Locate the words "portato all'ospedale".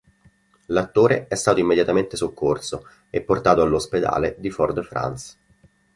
3.21-4.35